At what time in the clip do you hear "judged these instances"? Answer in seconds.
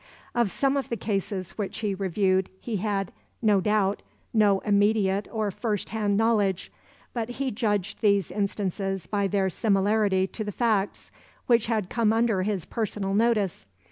7.51-9.05